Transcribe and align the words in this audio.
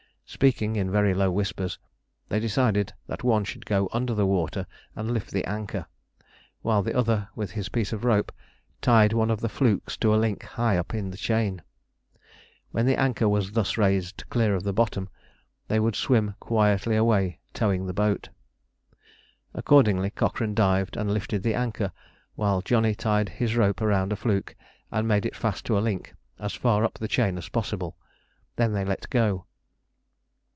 Speaking 0.25 0.77
in 0.77 0.89
very 0.89 1.13
low 1.13 1.29
whispers, 1.29 1.77
they 2.29 2.39
decided 2.39 2.93
that 3.05 3.21
one 3.21 3.43
should 3.43 3.65
go 3.65 3.89
under 3.91 4.13
the 4.13 4.25
water 4.25 4.65
and 4.95 5.11
lift 5.11 5.31
the 5.31 5.43
anchor, 5.43 5.87
while 6.61 6.81
the 6.81 6.93
other, 6.97 7.27
with 7.35 7.51
his 7.51 7.67
piece 7.67 7.91
of 7.91 8.05
rope, 8.05 8.31
tied 8.81 9.11
one 9.11 9.29
of 9.29 9.41
the 9.41 9.49
flukes 9.49 9.97
to 9.97 10.15
a 10.15 10.15
link 10.15 10.43
high 10.43 10.77
up 10.77 10.93
in 10.93 11.11
the 11.11 11.17
chain. 11.17 11.61
When 12.71 12.85
the 12.85 12.97
anchor 12.97 13.27
was 13.27 13.51
thus 13.51 13.77
raised 13.77 14.23
clear 14.29 14.55
of 14.55 14.63
the 14.63 14.71
bottom, 14.71 15.09
they 15.67 15.81
would 15.81 15.97
swim 15.97 16.35
quietly 16.39 16.95
away, 16.95 17.41
towing 17.53 17.85
the 17.85 17.93
boat. 17.93 18.29
Accordingly, 19.53 20.11
Cochrane 20.11 20.55
dived 20.55 20.95
and 20.95 21.13
lifted 21.13 21.43
the 21.43 21.55
anchor, 21.55 21.91
while 22.35 22.61
Johnny 22.61 22.95
tied 22.95 23.27
his 23.27 23.57
rope 23.57 23.81
round 23.81 24.13
a 24.13 24.15
fluke 24.15 24.55
and 24.91 25.09
made 25.09 25.25
it 25.25 25.35
fast 25.35 25.65
to 25.65 25.77
a 25.77 25.81
link 25.83 26.15
as 26.39 26.53
far 26.53 26.85
up 26.85 26.93
the 26.99 27.09
chain 27.09 27.37
as 27.37 27.49
possible. 27.49 27.97
They 28.55 28.65
then 28.69 28.87
let 28.87 29.09
go. 29.09 29.45